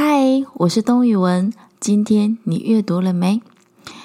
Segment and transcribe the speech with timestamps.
[0.00, 1.52] 嗨，我是东雨文。
[1.80, 3.42] 今天你阅读了没？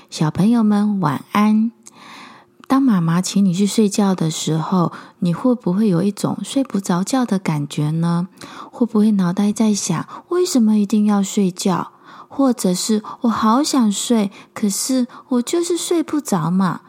[0.10, 1.72] 小朋友们晚安。
[2.68, 8.28] 当妈妈请你去睡觉的时候，你会不会有一种睡不着觉的感觉呢？
[8.72, 11.92] 会不会脑袋在想，为什么一定要睡觉？
[12.28, 16.82] 或者是我好想睡，可是我就是睡不着嘛？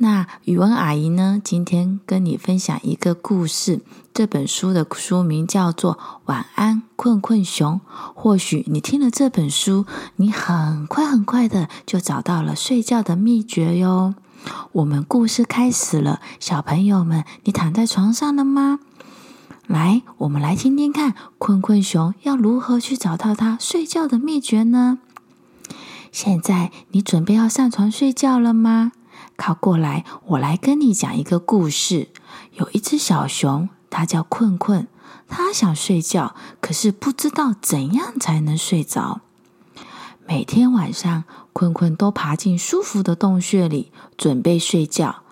[0.00, 1.40] 那语文阿姨呢？
[1.42, 3.80] 今天跟你分享一个故事。
[4.14, 5.94] 这本书的书名叫做
[6.26, 7.74] 《晚安，困困熊》。
[8.14, 14.14] 或许你听了这本书，你很快很快的就找到了睡觉的秘诀哟。
[14.70, 18.78] 我们故事开始了，小朋友们，你躺在床上了吗？
[19.66, 24.98] 来，我们来听听看，困困熊要如何去找到他睡觉的秘诀呢？
[26.12, 28.92] 现在你准备要上床睡觉了吗？
[29.38, 32.08] 靠过来，我来跟你讲一个故事。
[32.54, 34.88] 有一只小熊，它叫困困，
[35.28, 39.20] 它想睡觉，可是不知道怎样才能睡着。
[40.26, 45.22] 每天晚上，困困都爬进舒服的洞穴里，准备睡觉。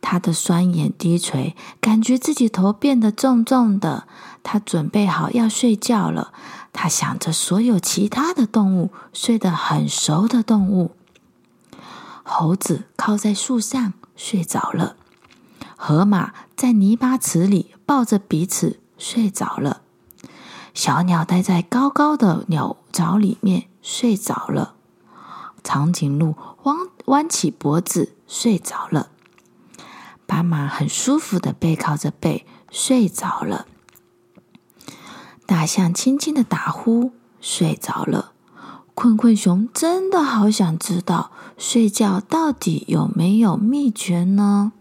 [0.00, 4.06] 他的双眼低垂，感觉自己头变得重重的。
[4.44, 6.32] 他准备好要睡觉了。
[6.72, 10.92] 他想着所有其他的动物，睡得很熟的动物。
[12.28, 14.96] 猴子靠在树上睡着了，
[15.76, 19.82] 河马在泥巴池里抱着彼此睡着了，
[20.74, 24.74] 小鸟待在高高的鸟巢里面睡着了，
[25.62, 29.10] 长颈鹿弯弯起脖子睡着了，
[30.26, 33.66] 斑马很舒服的背靠着背睡着了，
[35.46, 38.32] 大象轻轻的打呼睡着了。
[38.96, 44.72] 困困熊真的好想知道睡觉到底有没有秘诀呢？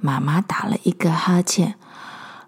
[0.00, 1.76] 妈妈打了一个哈欠，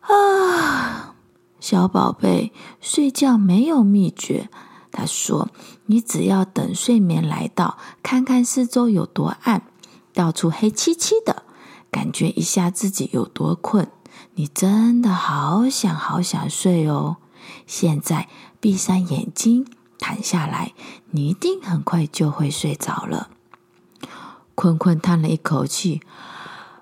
[0.01, 1.15] 啊，
[1.61, 4.49] 小宝贝，睡觉没有秘诀。
[4.91, 5.51] 他说
[5.85, 9.65] ：“你只要等睡眠来到，看看四周有多暗，
[10.15, 11.43] 到处黑漆漆的，
[11.91, 13.87] 感觉一下自己有多困。
[14.37, 17.19] 你真的好想好想睡哦。
[17.67, 18.29] 现在
[18.59, 19.67] 闭上眼睛。”
[20.03, 20.73] 躺下来，
[21.13, 23.31] 你一定很快就会睡着了。
[24.57, 26.03] 坤坤叹了一口气，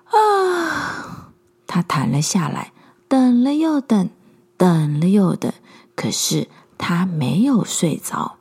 [0.05, 1.29] 啊，
[1.67, 2.73] 他躺了下来，
[3.07, 4.09] 等了又等，
[4.57, 5.53] 等了又等，
[5.95, 6.49] 可是
[6.79, 8.37] 他没有睡着。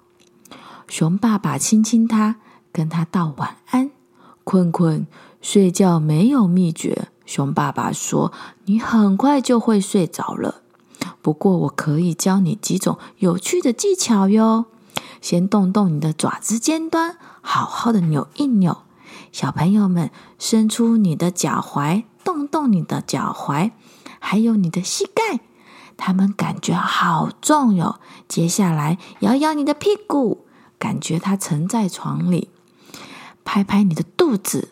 [0.88, 2.36] 熊爸爸亲亲他，
[2.72, 3.90] 跟他道晚安。
[4.44, 5.06] 坤坤，
[5.42, 7.08] 睡觉没有秘诀。
[7.26, 8.32] 熊爸爸说
[8.64, 10.62] ：“你很快就会睡着了。”
[11.22, 14.66] 不过，我可以教你几种有趣的技巧哟。
[15.20, 18.78] 先动动你的爪子尖端，好好的扭一扭。
[19.32, 23.72] 小朋友们，伸出你的脚踝，动动你的脚踝，
[24.18, 25.40] 还有你的膝盖，
[25.98, 28.00] 它们感觉好重哟。
[28.26, 30.46] 接下来，摇摇你的屁股，
[30.78, 32.48] 感觉它沉在床里。
[33.44, 34.70] 拍拍你的肚子，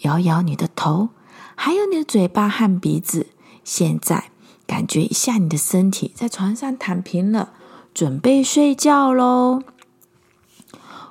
[0.00, 1.10] 摇摇你的头，
[1.54, 3.26] 还有你的嘴巴和鼻子。
[3.62, 4.30] 现在。
[4.66, 7.50] 感觉一下，你的身体在床上躺平了，
[7.94, 9.62] 准备睡觉喽。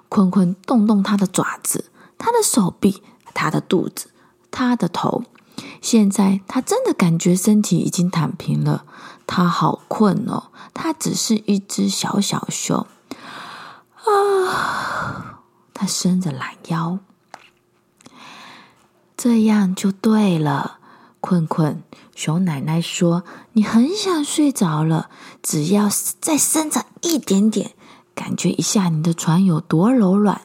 [0.09, 3.01] 坤坤动动他的爪子、他的手臂、
[3.33, 4.09] 他的肚子、
[4.51, 5.23] 他的头。
[5.81, 8.85] 现在他真的感觉身体已经躺平了，
[9.25, 10.51] 他好困哦。
[10.73, 12.85] 他只是一只小小熊
[14.03, 15.39] 啊，
[15.73, 16.99] 他伸着懒腰，
[19.15, 20.79] 这样就对了。
[21.25, 21.81] 困困，
[22.13, 25.09] 熊奶奶说：“你很想睡着了，
[25.41, 25.89] 只要
[26.21, 27.71] 再伸长一点点，
[28.13, 30.41] 感觉一下你的床有多柔软，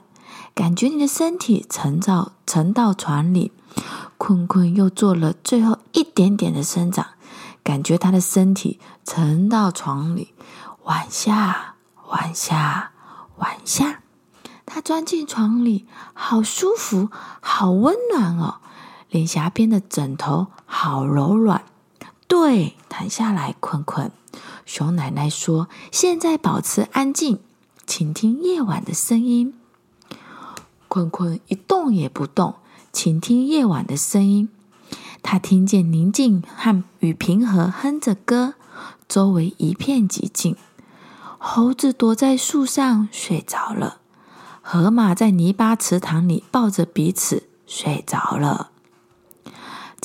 [0.55, 3.53] 感觉你的身体沉到沉到床里。”
[4.17, 7.09] 困困又做了最后一点点的伸长，
[7.63, 10.33] 感觉他的身体沉到床里，
[10.85, 11.75] 往下，
[12.09, 12.93] 往下，
[13.37, 14.01] 往下。
[14.65, 17.11] 他钻进床里，好舒服，
[17.43, 18.61] 好温暖哦。
[19.11, 21.65] 脸颊边的枕头好柔软，
[22.29, 24.11] 对，躺下来，困困。
[24.65, 27.41] 熊奶奶说：“现在保持安静，
[27.87, 29.55] 请听夜晚的声音。”
[30.87, 32.55] 困困一动也不动，
[32.93, 34.49] 请听夜晚的声音。
[35.23, 38.55] 他听见宁静和与平和哼着歌，
[39.09, 40.57] 周围一片寂静。
[41.37, 43.99] 猴子躲在树上睡着了，
[44.63, 48.70] 河马在泥巴池塘里抱着彼此睡着了。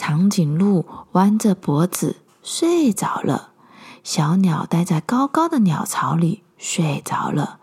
[0.07, 3.53] 长颈鹿弯着脖子睡着了，
[4.03, 7.57] 小鸟待在高高的鸟巢里睡着了，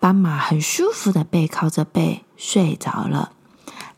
[0.00, 3.30] 斑马很舒服的背靠着背睡着了，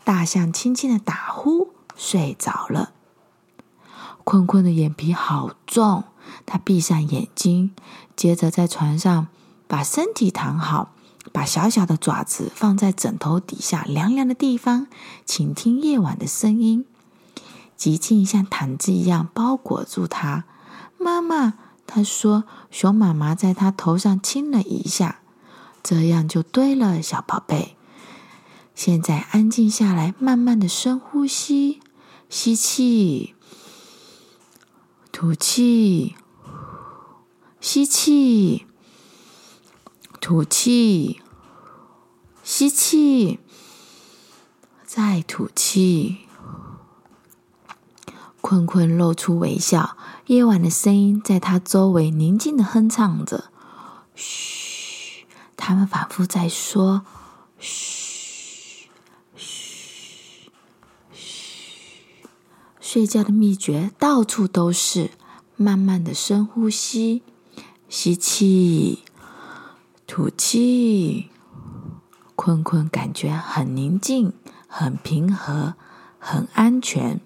[0.05, 2.91] 大象轻轻的打呼睡着了。
[4.23, 6.05] 困困的眼皮好重，
[6.45, 7.75] 他闭上眼睛，
[8.15, 9.29] 接着在床上
[9.67, 10.93] 把身体躺好，
[11.33, 14.89] 把小小的爪子放在枕头底下凉凉的地方，
[15.25, 16.85] 倾听夜晚的声音。
[17.79, 20.45] 寂静像毯子一样包裹住他。
[20.99, 21.55] 妈妈，
[21.87, 25.21] 他说，熊妈妈在他头上亲了一下，
[25.83, 27.77] 这样就对了，小宝贝。
[28.75, 31.81] 现在安静下来，慢慢的深呼吸，
[32.29, 33.35] 吸气，
[35.13, 36.17] 吐气，
[37.61, 38.67] 吸气。
[40.21, 41.23] 吐气，
[42.43, 43.39] 吸气，
[44.85, 46.28] 再吐气。
[48.49, 53.51] 坤坤露出微笑，夜晚的声音在他周围宁静的哼唱着。
[54.15, 57.03] 嘘，他们反复在说：
[57.61, 58.89] 嘘，
[59.37, 60.51] 嘘，
[61.13, 62.23] 嘘。
[62.81, 65.11] 睡觉的秘诀到处都是，
[65.57, 67.23] 慢慢的深呼吸，
[67.91, 69.01] 吸气。
[70.07, 71.29] 吐气，
[72.35, 74.33] 坤坤感觉很宁静、
[74.67, 75.75] 很平和、
[76.19, 77.21] 很安全。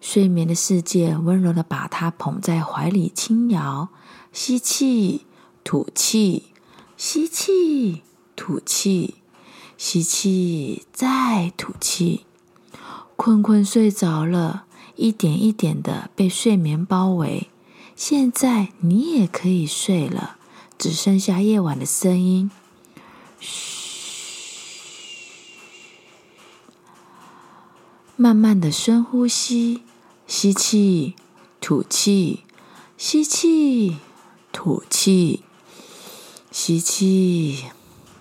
[0.00, 3.88] 睡眠的世界温柔的把他捧在怀里轻摇。
[4.32, 5.26] 吸气，
[5.64, 6.52] 吐气，
[6.96, 8.02] 吸气，
[8.34, 9.14] 吐气，
[9.78, 12.26] 吸气，再吐气。
[13.16, 14.64] 坤坤睡着了，
[14.96, 17.48] 一点一点的被睡眠包围。
[17.94, 20.36] 现在你也可以睡了。
[20.78, 22.50] 只剩下夜晚的声音。
[23.40, 24.60] 嘘，
[28.14, 29.82] 慢慢的深呼吸，
[30.26, 31.14] 吸气，
[31.60, 32.44] 吐气，
[32.98, 33.98] 吸气，
[34.52, 35.44] 吐气，
[36.50, 37.66] 吸气，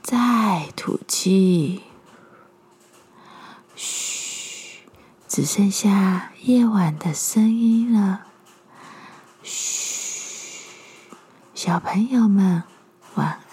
[0.04, 1.81] 再吐气。
[3.75, 4.81] 嘘，
[5.28, 8.28] 只剩下夜晚的声音了。
[9.42, 10.62] 嘘。
[11.56, 12.63] 小朋友们，
[13.16, 13.44] 晚安